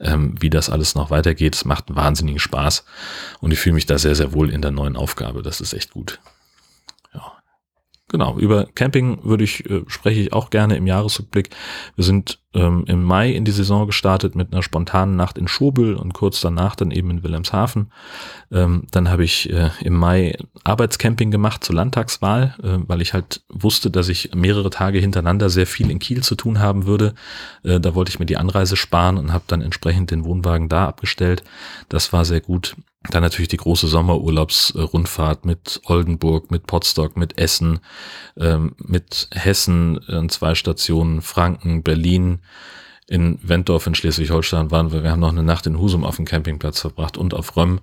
ähm, 0.00 0.34
wie 0.40 0.50
das 0.50 0.70
alles 0.70 0.94
noch 0.94 1.10
weitergeht. 1.10 1.54
Es 1.54 1.64
macht 1.64 1.94
wahnsinnigen 1.94 2.40
Spaß 2.40 2.84
und 3.40 3.52
ich 3.52 3.58
fühle 3.58 3.74
mich 3.74 3.86
da 3.86 3.98
sehr, 3.98 4.14
sehr 4.14 4.32
wohl 4.32 4.50
in 4.50 4.62
der 4.62 4.70
neuen 4.70 4.96
Aufgabe. 4.96 5.42
Das 5.42 5.60
ist 5.60 5.72
echt 5.72 5.90
gut. 5.90 6.18
Genau, 8.08 8.38
über 8.38 8.66
Camping 8.76 9.24
würde 9.24 9.42
ich, 9.42 9.68
äh, 9.68 9.82
spreche 9.88 10.20
ich 10.20 10.32
auch 10.32 10.50
gerne 10.50 10.76
im 10.76 10.86
Jahresrückblick. 10.86 11.50
Wir 11.96 12.04
sind 12.04 12.38
ähm, 12.54 12.84
im 12.86 13.02
Mai 13.02 13.32
in 13.32 13.44
die 13.44 13.50
Saison 13.50 13.84
gestartet 13.84 14.36
mit 14.36 14.52
einer 14.52 14.62
spontanen 14.62 15.16
Nacht 15.16 15.38
in 15.38 15.48
Schobel 15.48 15.96
und 15.96 16.14
kurz 16.14 16.40
danach 16.40 16.76
dann 16.76 16.92
eben 16.92 17.10
in 17.10 17.24
Wilhelmshaven. 17.24 17.90
Ähm, 18.52 18.84
dann 18.92 19.10
habe 19.10 19.24
ich 19.24 19.50
äh, 19.50 19.70
im 19.80 19.94
Mai 19.94 20.38
Arbeitscamping 20.62 21.32
gemacht 21.32 21.64
zur 21.64 21.74
Landtagswahl, 21.74 22.54
äh, 22.62 22.78
weil 22.86 23.02
ich 23.02 23.12
halt 23.12 23.42
wusste, 23.48 23.90
dass 23.90 24.08
ich 24.08 24.30
mehrere 24.36 24.70
Tage 24.70 25.00
hintereinander 25.00 25.50
sehr 25.50 25.66
viel 25.66 25.90
in 25.90 25.98
Kiel 25.98 26.22
zu 26.22 26.36
tun 26.36 26.60
haben 26.60 26.86
würde. 26.86 27.12
Äh, 27.64 27.80
da 27.80 27.96
wollte 27.96 28.10
ich 28.10 28.20
mir 28.20 28.26
die 28.26 28.36
Anreise 28.36 28.76
sparen 28.76 29.18
und 29.18 29.32
habe 29.32 29.44
dann 29.48 29.62
entsprechend 29.62 30.12
den 30.12 30.24
Wohnwagen 30.24 30.68
da 30.68 30.86
abgestellt. 30.86 31.42
Das 31.88 32.12
war 32.12 32.24
sehr 32.24 32.40
gut. 32.40 32.76
Dann 33.10 33.22
natürlich 33.22 33.48
die 33.48 33.56
große 33.56 33.86
Sommerurlaubsrundfahrt 33.86 35.44
mit 35.44 35.80
Oldenburg, 35.84 36.50
mit 36.50 36.66
Potsdok, 36.66 37.16
mit 37.16 37.38
Essen, 37.38 37.80
ähm, 38.38 38.74
mit 38.78 39.28
Hessen, 39.32 40.00
äh, 40.08 40.26
zwei 40.28 40.54
Stationen, 40.54 41.22
Franken, 41.22 41.82
Berlin. 41.82 42.40
In 43.08 43.38
Wentorf 43.40 43.86
in 43.86 43.94
Schleswig-Holstein 43.94 44.72
waren 44.72 44.90
wir, 44.90 45.04
wir 45.04 45.12
haben 45.12 45.20
noch 45.20 45.30
eine 45.30 45.44
Nacht 45.44 45.68
in 45.68 45.78
Husum 45.78 46.02
auf 46.02 46.16
dem 46.16 46.24
Campingplatz 46.24 46.80
verbracht 46.80 47.16
und 47.16 47.34
auf 47.34 47.56
Röm 47.56 47.78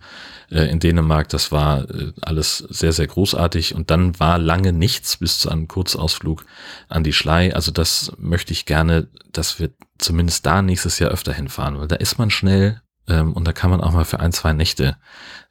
äh, 0.51 0.69
in 0.69 0.81
Dänemark. 0.81 1.29
Das 1.29 1.49
war 1.49 1.89
äh, 1.89 2.11
alles 2.21 2.57
sehr, 2.57 2.91
sehr 2.91 3.07
großartig. 3.07 3.73
Und 3.73 3.89
dann 3.89 4.19
war 4.19 4.37
lange 4.37 4.73
nichts 4.73 5.15
bis 5.15 5.39
zu 5.39 5.49
einem 5.49 5.69
Kurzausflug 5.69 6.45
an 6.89 7.05
die 7.05 7.13
Schlei. 7.13 7.55
Also 7.55 7.71
das 7.71 8.11
möchte 8.17 8.51
ich 8.51 8.65
gerne, 8.65 9.07
dass 9.31 9.59
wir 9.59 9.69
zumindest 9.97 10.45
da 10.45 10.61
nächstes 10.61 10.99
Jahr 10.99 11.11
öfter 11.11 11.31
hinfahren, 11.31 11.79
weil 11.79 11.87
da 11.87 11.95
ist 11.95 12.17
man 12.17 12.29
schnell 12.29 12.81
ähm, 13.07 13.33
und 13.33 13.45
da 13.47 13.53
kann 13.53 13.69
man 13.69 13.81
auch 13.81 13.91
mal 13.91 14.05
für 14.05 14.19
ein, 14.19 14.31
zwei 14.31 14.53
Nächte 14.53 14.97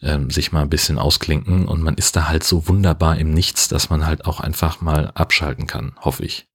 ähm, 0.00 0.30
sich 0.30 0.52
mal 0.52 0.62
ein 0.62 0.70
bisschen 0.70 0.98
ausklinken 0.98 1.66
und 1.66 1.82
man 1.82 1.94
ist 1.94 2.16
da 2.16 2.28
halt 2.28 2.44
so 2.44 2.68
wunderbar 2.68 3.16
im 3.18 3.32
Nichts, 3.32 3.68
dass 3.68 3.90
man 3.90 4.06
halt 4.06 4.24
auch 4.24 4.40
einfach 4.40 4.80
mal 4.80 5.10
abschalten 5.14 5.66
kann, 5.66 5.92
hoffe 6.00 6.24
ich. 6.24 6.48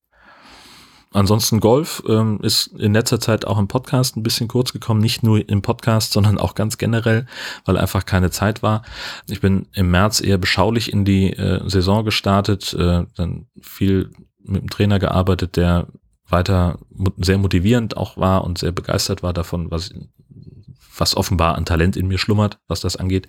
Ansonsten 1.13 1.61
Golf 1.61 2.03
ähm, 2.07 2.39
ist 2.41 2.67
in 2.67 2.93
letzter 2.93 3.19
Zeit 3.19 3.47
auch 3.47 3.57
im 3.57 3.67
Podcast 3.67 4.17
ein 4.17 4.23
bisschen 4.23 4.49
kurz 4.49 4.73
gekommen, 4.73 4.99
nicht 4.99 5.23
nur 5.23 5.47
im 5.47 5.61
Podcast, 5.61 6.11
sondern 6.11 6.37
auch 6.37 6.53
ganz 6.53 6.77
generell, 6.77 7.25
weil 7.65 7.77
einfach 7.77 8.05
keine 8.05 8.29
Zeit 8.29 8.61
war. 8.61 8.83
Ich 9.29 9.39
bin 9.39 9.67
im 9.73 9.89
März 9.89 10.19
eher 10.19 10.37
beschaulich 10.37 10.91
in 10.91 11.05
die 11.05 11.31
äh, 11.31 11.67
Saison 11.67 12.03
gestartet, 12.03 12.73
äh, 12.73 13.05
dann 13.15 13.47
viel 13.61 14.11
mit 14.43 14.61
dem 14.63 14.69
Trainer 14.69 14.99
gearbeitet, 14.99 15.55
der 15.55 15.87
weiter 16.29 16.77
sehr 17.17 17.37
motivierend 17.37 17.95
auch 17.95 18.17
war 18.17 18.43
und 18.43 18.57
sehr 18.57 18.73
begeistert 18.73 19.23
war 19.23 19.31
davon, 19.31 19.71
was 19.71 19.93
was 20.99 21.15
offenbar 21.15 21.55
an 21.55 21.65
Talent 21.65 21.95
in 21.95 22.07
mir 22.07 22.17
schlummert, 22.17 22.59
was 22.67 22.81
das 22.81 22.95
angeht. 22.95 23.27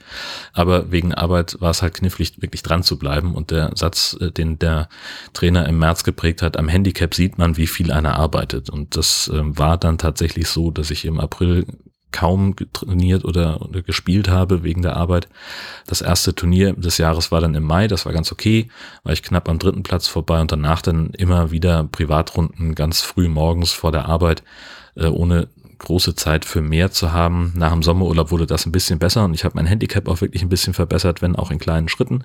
Aber 0.53 0.91
wegen 0.91 1.15
Arbeit 1.15 1.61
war 1.61 1.71
es 1.71 1.83
halt 1.83 1.95
knifflig, 1.95 2.41
wirklich 2.41 2.63
dran 2.63 2.83
zu 2.83 2.99
bleiben. 2.99 3.35
Und 3.35 3.51
der 3.51 3.73
Satz, 3.75 4.17
äh, 4.21 4.31
den 4.31 4.59
der 4.59 4.89
Trainer 5.33 5.69
im 5.69 5.79
März 5.79 6.05
geprägt 6.05 6.43
hat, 6.43 6.57
am 6.57 6.69
Handicap 6.69 7.15
sieht 7.15 7.39
man, 7.39 7.57
wie 7.57 7.67
viel 7.67 7.93
einer 7.93 8.17
arbeitet. 8.17 8.71
Und 8.71 8.97
das 8.97 9.31
ähm, 9.33 9.59
war 9.59 9.77
dann 9.79 9.99
tatsächlich 9.99 10.49
so, 10.49 10.71
dass 10.71 10.91
ich 10.91 11.05
im 11.05 11.21
April 11.21 11.67
kaum 12.11 12.55
trainiert 12.73 13.25
oder, 13.25 13.61
gespielt 13.87 14.29
habe 14.29 14.63
wegen 14.63 14.83
der 14.83 14.97
Arbeit. 14.97 15.29
Das 15.87 16.01
erste 16.01 16.35
Turnier 16.35 16.73
des 16.73 16.99
Jahres 16.99 17.31
war 17.31 17.41
dann 17.41 17.55
im 17.55 17.65
Mai, 17.65 17.87
das 17.87 18.07
war 18.07 18.13
ganz 18.13 18.33
okay, 18.33 18.69
war 19.03 19.13
ich 19.13 19.23
knapp 19.23 19.49
am 19.49 19.59
dritten 19.59 19.83
Platz 19.83 20.07
vorbei 20.09 20.41
und 20.41 20.51
danach 20.51 20.83
dann 20.83 21.11
immer 21.11 21.51
wieder 21.51 21.85
Privatrunden 21.85 22.75
ganz 22.75 23.03
früh 23.03 23.29
morgens 23.29 23.73
vor 23.73 23.93
der 23.93 24.07
Arbeit, 24.07 24.43
äh, 24.97 25.07
ohne 25.07 25.49
große 25.79 26.15
Zeit 26.15 26.45
für 26.45 26.61
mehr 26.61 26.91
zu 26.91 27.13
haben. 27.13 27.53
Nach 27.57 27.73
dem 27.73 27.83
Sommerurlaub 27.83 28.31
wurde 28.31 28.47
das 28.47 28.67
ein 28.67 28.73
bisschen 28.73 28.99
besser 28.99 29.25
und 29.25 29.35
ich 29.35 29.45
habe 29.45 29.57
mein 29.57 29.67
Handicap 29.67 30.09
auch 30.09 30.21
wirklich 30.21 30.43
ein 30.43 30.49
bisschen 30.49 30.75
verbessert, 30.75 31.23
wenn 31.23 31.37
auch 31.37 31.51
in 31.51 31.59
kleinen 31.59 31.89
Schritten. 31.89 32.25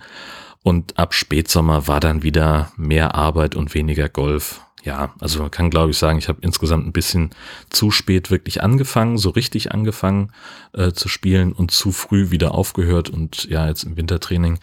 Und 0.63 0.97
ab 0.97 1.13
Spätsommer 1.13 1.87
war 1.87 1.99
dann 1.99 2.23
wieder 2.23 2.71
mehr 2.77 3.15
Arbeit 3.15 3.55
und 3.55 3.73
weniger 3.73 4.09
Golf. 4.09 4.61
Ja, 4.83 5.13
also 5.19 5.39
man 5.41 5.51
kann 5.51 5.69
glaube 5.69 5.91
ich 5.91 5.97
sagen, 5.97 6.17
ich 6.17 6.27
habe 6.27 6.39
insgesamt 6.41 6.85
ein 6.85 6.91
bisschen 6.91 7.29
zu 7.69 7.89
spät 7.89 8.31
wirklich 8.31 8.61
angefangen, 8.61 9.17
so 9.17 9.29
richtig 9.29 9.71
angefangen 9.71 10.31
äh, 10.73 10.91
zu 10.91 11.07
spielen 11.07 11.53
und 11.53 11.71
zu 11.71 11.93
früh 11.93 12.31
wieder 12.31 12.53
aufgehört 12.53 13.09
und 13.09 13.45
ja, 13.45 13.67
jetzt 13.67 13.83
im 13.83 13.95
Wintertraining. 13.95 14.59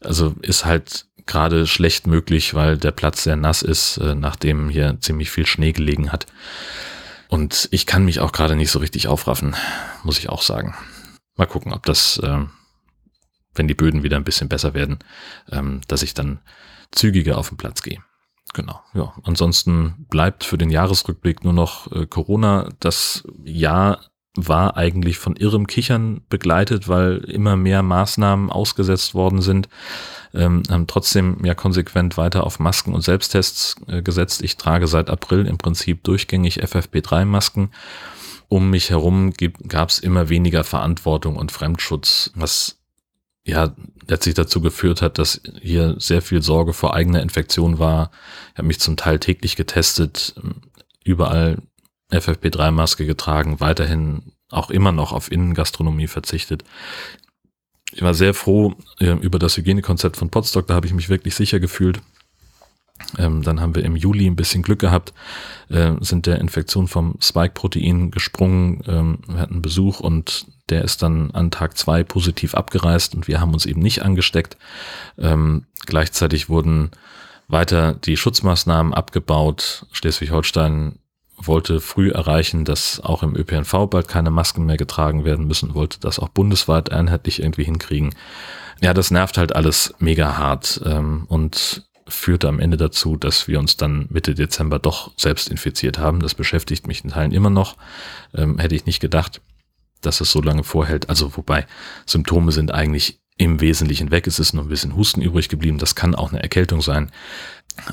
Also 0.00 0.34
ist 0.42 0.64
halt 0.64 1.06
gerade 1.26 1.66
schlecht 1.66 2.06
möglich, 2.06 2.54
weil 2.54 2.76
der 2.76 2.92
Platz 2.92 3.24
sehr 3.24 3.36
nass 3.36 3.62
ist, 3.62 3.96
äh, 3.98 4.14
nachdem 4.14 4.68
hier 4.68 4.98
ziemlich 5.00 5.30
viel 5.30 5.46
Schnee 5.46 5.72
gelegen 5.72 6.12
hat. 6.12 6.26
Und 7.34 7.68
ich 7.72 7.84
kann 7.84 8.04
mich 8.04 8.20
auch 8.20 8.30
gerade 8.30 8.54
nicht 8.54 8.70
so 8.70 8.78
richtig 8.78 9.08
aufraffen, 9.08 9.56
muss 10.04 10.20
ich 10.20 10.28
auch 10.28 10.40
sagen. 10.40 10.76
Mal 11.34 11.46
gucken, 11.46 11.72
ob 11.72 11.84
das, 11.84 12.16
äh, 12.18 12.44
wenn 13.56 13.66
die 13.66 13.74
Böden 13.74 14.04
wieder 14.04 14.16
ein 14.16 14.22
bisschen 14.22 14.48
besser 14.48 14.72
werden, 14.72 15.00
ähm, 15.50 15.80
dass 15.88 16.04
ich 16.04 16.14
dann 16.14 16.38
zügiger 16.92 17.36
auf 17.36 17.48
den 17.48 17.56
Platz 17.56 17.82
gehe. 17.82 17.98
Genau, 18.52 18.80
ja. 18.92 19.14
Ansonsten 19.24 20.06
bleibt 20.08 20.44
für 20.44 20.58
den 20.58 20.70
Jahresrückblick 20.70 21.42
nur 21.42 21.54
noch 21.54 21.90
äh, 21.90 22.06
Corona. 22.06 22.68
Das 22.78 23.24
Jahr 23.42 24.12
war 24.36 24.76
eigentlich 24.76 25.18
von 25.18 25.36
irrem 25.36 25.66
Kichern 25.66 26.22
begleitet, 26.28 26.88
weil 26.88 27.18
immer 27.18 27.56
mehr 27.56 27.82
Maßnahmen 27.82 28.50
ausgesetzt 28.50 29.14
worden 29.14 29.42
sind 29.42 29.68
ähm, 30.34 30.62
haben 30.68 30.86
trotzdem 30.86 31.44
ja 31.44 31.54
konsequent 31.54 32.16
weiter 32.16 32.44
auf 32.44 32.58
Masken 32.58 32.92
und 32.92 33.02
Selbsttests 33.02 33.76
äh, 33.86 34.02
gesetzt. 34.02 34.42
Ich 34.42 34.56
trage 34.56 34.86
seit 34.86 35.08
April 35.08 35.46
im 35.46 35.58
Prinzip 35.58 36.02
durchgängig 36.04 36.62
FFP3-Masken. 36.62 37.70
Um 38.48 38.70
mich 38.70 38.90
herum 38.90 39.32
gab 39.68 39.88
es 39.88 39.98
immer 39.98 40.28
weniger 40.28 40.64
Verantwortung 40.64 41.36
und 41.36 41.50
Fremdschutz, 41.50 42.30
was 42.34 42.78
ja 43.44 43.74
letztlich 44.06 44.34
dazu 44.34 44.60
geführt 44.60 45.02
hat, 45.02 45.18
dass 45.18 45.40
hier 45.60 45.96
sehr 45.98 46.22
viel 46.22 46.42
Sorge 46.42 46.72
vor 46.72 46.94
eigener 46.94 47.22
Infektion 47.22 47.78
war. 47.78 48.10
Ich 48.52 48.58
habe 48.58 48.68
mich 48.68 48.80
zum 48.80 48.96
Teil 48.96 49.18
täglich 49.18 49.56
getestet, 49.56 50.34
überall 51.04 51.58
FFP3-Maske 52.14 53.06
getragen, 53.06 53.60
weiterhin 53.60 54.32
auch 54.50 54.70
immer 54.70 54.92
noch 54.92 55.12
auf 55.12 55.30
Innengastronomie 55.30 56.06
verzichtet 56.06 56.64
ich 57.94 58.02
war 58.02 58.14
sehr 58.14 58.34
froh 58.34 58.74
äh, 58.98 59.12
über 59.12 59.38
das 59.38 59.56
Hygienekonzept 59.56 60.16
von 60.16 60.28
Potsdok, 60.28 60.66
da 60.66 60.74
habe 60.74 60.86
ich 60.86 60.94
mich 60.94 61.08
wirklich 61.08 61.34
sicher 61.34 61.60
gefühlt. 61.60 62.00
Ähm, 63.18 63.42
dann 63.42 63.60
haben 63.60 63.74
wir 63.74 63.84
im 63.84 63.96
Juli 63.96 64.26
ein 64.26 64.36
bisschen 64.36 64.62
Glück 64.62 64.80
gehabt, 64.80 65.12
äh, 65.68 65.92
sind 66.00 66.26
der 66.26 66.40
Infektion 66.40 66.88
vom 66.88 67.16
Spike-Protein 67.20 68.10
gesprungen. 68.10 68.82
Ähm, 68.86 69.18
wir 69.28 69.38
hatten 69.38 69.62
Besuch 69.62 70.00
und 70.00 70.46
der 70.70 70.82
ist 70.82 71.02
dann 71.02 71.30
an 71.32 71.50
Tag 71.50 71.76
zwei 71.76 72.02
positiv 72.02 72.54
abgereist 72.54 73.14
und 73.14 73.28
wir 73.28 73.40
haben 73.40 73.52
uns 73.52 73.66
eben 73.66 73.80
nicht 73.80 74.02
angesteckt. 74.02 74.56
Ähm, 75.18 75.66
gleichzeitig 75.86 76.48
wurden 76.48 76.90
weiter 77.46 77.94
die 77.94 78.16
Schutzmaßnahmen 78.16 78.94
abgebaut. 78.94 79.86
Schleswig-Holstein 79.92 80.98
wollte 81.36 81.80
früh 81.80 82.10
erreichen, 82.10 82.64
dass 82.64 83.00
auch 83.00 83.22
im 83.22 83.36
ÖPNV 83.36 83.88
bald 83.90 84.08
keine 84.08 84.30
Masken 84.30 84.66
mehr 84.66 84.76
getragen 84.76 85.24
werden 85.24 85.46
müssen, 85.46 85.74
wollte 85.74 86.00
das 86.00 86.18
auch 86.18 86.28
bundesweit 86.28 86.92
einheitlich 86.92 87.40
irgendwie 87.42 87.64
hinkriegen. 87.64 88.14
Ja, 88.80 88.94
das 88.94 89.10
nervt 89.10 89.38
halt 89.38 89.54
alles 89.54 89.94
mega 89.98 90.36
hart. 90.36 90.80
Ähm, 90.84 91.26
und 91.28 91.84
führte 92.06 92.48
am 92.48 92.60
Ende 92.60 92.76
dazu, 92.76 93.16
dass 93.16 93.48
wir 93.48 93.58
uns 93.58 93.76
dann 93.76 94.06
Mitte 94.10 94.34
Dezember 94.34 94.78
doch 94.78 95.12
selbst 95.16 95.48
infiziert 95.48 95.98
haben. 95.98 96.20
Das 96.20 96.34
beschäftigt 96.34 96.86
mich 96.86 97.04
in 97.04 97.10
Teilen 97.10 97.32
immer 97.32 97.50
noch. 97.50 97.76
Ähm, 98.34 98.58
hätte 98.58 98.74
ich 98.74 98.86
nicht 98.86 99.00
gedacht, 99.00 99.40
dass 100.00 100.20
es 100.20 100.30
so 100.30 100.42
lange 100.42 100.64
vorhält. 100.64 101.08
Also 101.08 101.36
wobei 101.36 101.66
Symptome 102.06 102.52
sind 102.52 102.72
eigentlich 102.72 103.20
im 103.36 103.60
Wesentlichen 103.60 104.10
weg. 104.10 104.26
Es 104.26 104.38
ist 104.38 104.52
nur 104.52 104.64
ein 104.64 104.68
bisschen 104.68 104.94
Husten 104.96 105.22
übrig 105.22 105.48
geblieben. 105.48 105.78
Das 105.78 105.94
kann 105.94 106.14
auch 106.14 106.32
eine 106.32 106.42
Erkältung 106.42 106.82
sein. 106.82 107.10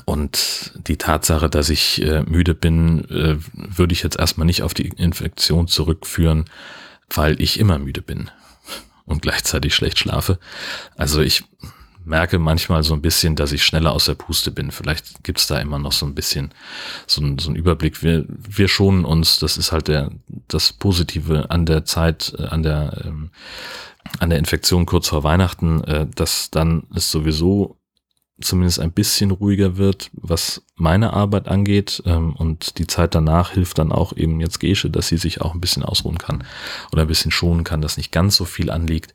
Und 0.04 0.72
die 0.86 0.96
Tatsache, 0.96 1.50
dass 1.50 1.68
ich 1.68 2.02
äh, 2.02 2.22
müde 2.22 2.54
bin, 2.54 3.04
äh, 3.10 3.36
würde 3.52 3.92
ich 3.92 4.02
jetzt 4.02 4.18
erstmal 4.18 4.46
nicht 4.46 4.62
auf 4.62 4.74
die 4.74 4.88
Infektion 4.88 5.68
zurückführen, 5.68 6.44
weil 7.10 7.40
ich 7.40 7.58
immer 7.58 7.78
müde 7.78 8.02
bin 8.02 8.30
und 9.04 9.22
gleichzeitig 9.22 9.74
schlecht 9.74 9.98
schlafe. 9.98 10.38
Also 10.96 11.20
ich 11.20 11.44
merke 12.04 12.38
manchmal 12.38 12.82
so 12.82 12.94
ein 12.94 13.02
bisschen, 13.02 13.36
dass 13.36 13.52
ich 13.52 13.64
schneller 13.64 13.92
aus 13.92 14.06
der 14.06 14.14
Puste 14.14 14.50
bin. 14.50 14.70
Vielleicht 14.70 15.22
gibt's 15.24 15.46
da 15.46 15.58
immer 15.58 15.78
noch 15.78 15.92
so 15.92 16.06
ein 16.06 16.14
bisschen 16.14 16.52
so 17.06 17.22
ein, 17.22 17.38
so 17.38 17.50
ein 17.50 17.56
Überblick. 17.56 18.02
Wir, 18.02 18.24
wir 18.28 18.68
schonen 18.68 19.04
uns, 19.04 19.38
das 19.38 19.56
ist 19.56 19.72
halt 19.72 19.88
der, 19.88 20.10
das 20.48 20.72
Positive 20.72 21.50
an 21.50 21.66
der 21.66 21.84
Zeit, 21.84 22.34
äh, 22.38 22.46
an 22.46 22.62
der, 22.62 23.02
ähm, 23.04 23.30
an 24.18 24.30
der 24.30 24.38
Infektion 24.38 24.86
kurz 24.86 25.08
vor 25.08 25.24
Weihnachten, 25.24 25.82
äh, 25.84 26.06
dass 26.14 26.50
dann 26.50 26.84
es 26.94 27.10
sowieso 27.10 27.76
zumindest 28.42 28.80
ein 28.80 28.92
bisschen 28.92 29.30
ruhiger 29.30 29.76
wird, 29.76 30.10
was 30.12 30.62
meine 30.76 31.12
Arbeit 31.12 31.48
angeht. 31.48 32.02
Ähm, 32.06 32.34
und 32.34 32.78
die 32.78 32.86
Zeit 32.86 33.14
danach 33.14 33.50
hilft 33.50 33.78
dann 33.78 33.92
auch 33.92 34.16
eben 34.16 34.40
jetzt 34.40 34.60
Gesche, 34.60 34.90
dass 34.90 35.08
sie 35.08 35.16
sich 35.16 35.40
auch 35.40 35.54
ein 35.54 35.60
bisschen 35.60 35.82
ausruhen 35.82 36.18
kann 36.18 36.44
oder 36.92 37.02
ein 37.02 37.08
bisschen 37.08 37.30
schonen 37.30 37.64
kann, 37.64 37.80
dass 37.80 37.96
nicht 37.96 38.12
ganz 38.12 38.36
so 38.36 38.44
viel 38.44 38.70
anliegt. 38.70 39.14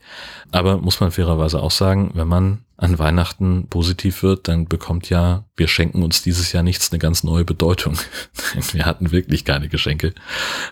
Aber 0.51 0.77
muss 0.77 1.00
man 1.00 1.12
fairerweise 1.12 1.62
auch 1.62 1.72
sagen, 1.72 2.12
wenn 2.13 2.27
man 2.27 2.65
an 2.77 3.00
Weihnachten 3.00 3.67
positiv 3.69 4.22
wird, 4.22 4.48
dann 4.48 4.67
bekommt 4.67 5.10
ja, 5.10 5.46
wir 5.55 5.67
schenken 5.67 6.03
uns 6.03 6.22
dieses 6.22 6.51
Jahr 6.51 6.63
nichts 6.63 6.91
eine 6.91 7.00
ganz 7.00 7.24
neue 7.24 7.43
Bedeutung. 7.43 7.98
wir 8.72 8.86
hatten 8.86 9.12
wirklich 9.12 9.46
keine 9.46 9.67
Geschenke. 9.67 10.13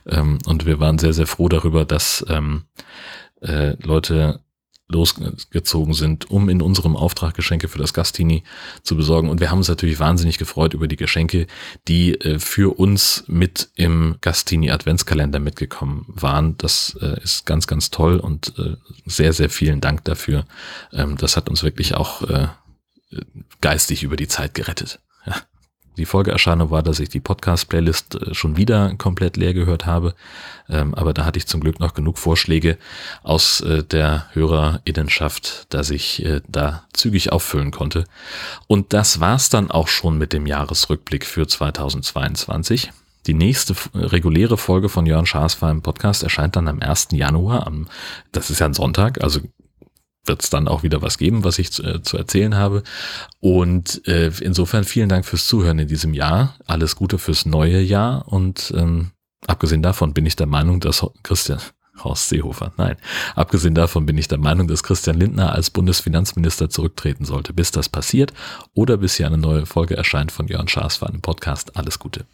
Ähm, 0.08 0.38
und 0.46 0.66
wir 0.66 0.80
waren 0.80 1.00
sehr, 1.00 1.14
sehr 1.14 1.28
froh 1.28 1.50
darüber, 1.50 1.84
dass 1.84 2.24
ähm, 2.30 2.64
äh, 3.42 3.76
Leute 3.84 4.42
losgezogen 4.88 5.94
sind, 5.94 6.30
um 6.30 6.48
in 6.48 6.62
unserem 6.62 6.96
Auftrag 6.96 7.34
Geschenke 7.34 7.68
für 7.68 7.80
das 7.80 7.94
Gastini 7.94 8.44
zu 8.84 8.96
besorgen. 8.96 9.30
Und 9.30 9.40
wir 9.40 9.50
haben 9.50 9.58
uns 9.58 9.68
natürlich 9.68 10.00
wahnsinnig 10.00 10.38
gefreut 10.38 10.74
über 10.74 10.88
die 10.88 10.96
Geschenke, 10.96 11.48
die 11.88 12.14
äh, 12.22 12.40
für 12.40 12.78
uns 12.78 13.24
mit 13.28 13.70
im 13.76 14.18
Gastini 14.22 14.70
Adventskalender 14.70 15.40
mitgekommen 15.40 16.06
waren. 16.08 16.58
Das 16.58 16.98
äh, 17.02 17.22
ist 17.24 17.46
ganz, 17.46 17.66
ganz 17.66 17.90
toll 17.90 18.20
und 18.20 18.54
äh, 18.60 18.76
sehr, 19.06 19.34
sehr 19.34 19.50
vielen 19.50 19.82
Dank 19.82 20.04
dafür. 20.04 20.46
Ähm, 20.94 21.18
das 21.18 21.36
hat 21.36 21.50
uns 21.50 21.64
wirklich 21.64 21.96
auch 21.96 22.22
äh, 22.30 22.48
geistig 23.62 24.04
über 24.04 24.18
die 24.18 24.28
Zeit 24.28 24.54
gerettet. 24.54 25.00
Die 25.98 26.06
Folgeerscheinung 26.06 26.72
war, 26.72 26.84
dass 26.84 27.00
ich 27.00 27.10
die 27.10 27.20
Podcast-Playlist 27.20 28.16
äh, 28.16 28.34
schon 28.34 28.58
wieder 28.58 28.94
komplett 28.96 29.38
leer 29.38 29.54
gehört 29.54 29.86
habe. 29.86 30.14
Ähm, 30.70 30.94
aber 30.94 31.14
da 31.14 31.26
hatte 31.26 31.38
ich 31.38 31.48
zum 31.48 31.62
Glück 31.62 31.80
noch 31.80 31.94
genug 31.94 32.18
Vorschläge 32.18 32.78
aus 33.24 33.62
äh, 33.62 33.84
der 33.84 34.28
Hörerinnenschaft, 34.34 35.68
dass 35.74 35.90
ich 35.90 36.26
äh, 36.26 36.42
da 36.48 36.84
zügig 36.94 37.32
auffüllen 37.32 37.72
konnte. 37.72 38.06
Und 38.68 38.94
das 38.94 39.20
war's 39.20 39.50
dann 39.50 39.72
auch 39.72 39.88
schon 39.88 40.18
mit 40.18 40.34
dem 40.34 40.48
Jahresrückblick 40.48 41.26
für 41.26 41.48
2022. 41.48 42.92
Die 43.28 43.34
nächste 43.34 43.74
reguläre 43.96 44.56
Folge 44.56 44.88
von 44.88 45.08
Jörn 45.08 45.26
Schaas 45.26 45.56
im 45.62 45.82
Podcast 45.82 46.22
erscheint 46.22 46.56
dann 46.56 46.68
am 46.68 46.80
1. 46.80 47.08
Januar. 47.12 47.72
das 48.32 48.52
ist 48.52 48.60
ja 48.60 48.68
ein 48.68 48.76
Sonntag, 48.76 49.24
also 49.24 49.40
wird 50.26 50.44
es 50.44 50.50
dann 50.50 50.68
auch 50.68 50.84
wieder 50.84 51.02
was 51.02 51.18
geben, 51.18 51.44
was 51.44 51.60
ich 51.60 51.72
zu, 51.72 51.84
äh, 51.84 52.02
zu 52.02 52.18
erzählen 52.18 52.56
habe. 52.56 52.84
Und 53.40 54.08
äh, 54.08 54.32
insofern 54.42 54.84
vielen 54.84 55.10
Dank 55.10 55.26
fürs 55.26 55.48
Zuhören 55.48 55.80
in 55.80 55.88
diesem 55.88 56.14
Jahr. 56.14 56.56
Alles 56.66 56.96
Gute 56.96 57.18
fürs 57.18 57.46
neue 57.46 57.82
Jahr. 57.82 58.28
Und 58.28 58.74
ähm, 58.76 59.12
abgesehen 59.48 59.82
davon 59.82 60.14
bin 60.14 60.26
ich 60.26 60.36
der 60.36 60.48
Meinung, 60.48 60.80
dass 60.80 61.06
Christian 61.24 61.60
Horst 62.04 62.28
Seehofer, 62.28 62.74
nein, 62.76 62.98
abgesehen 63.36 63.74
davon 63.74 64.06
bin 64.06 64.18
ich 64.18 64.28
der 64.28 64.38
Meinung, 64.38 64.68
dass 64.68 64.84
Christian 64.84 65.18
Lindner 65.18 65.54
als 65.54 65.70
Bundesfinanzminister 65.70 66.70
zurücktreten 66.70 67.24
sollte. 67.24 67.54
Bis 67.54 67.72
das 67.72 67.88
passiert 67.88 68.34
oder 68.74 68.98
bis 68.98 69.16
hier 69.16 69.28
eine 69.28 69.38
neue 69.38 69.66
Folge 69.66 69.96
erscheint 69.96 70.32
von 70.32 70.48
Jörn 70.48 70.68
Schaas 70.68 70.98
für 70.98 71.08
einen 71.08 71.22
Podcast. 71.22 71.78
Alles 71.78 71.98
Gute. 72.00 72.26